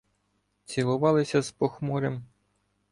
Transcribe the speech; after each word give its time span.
Цілувалися 0.65 1.41
з 1.41 1.51
похмурим. 1.51 2.23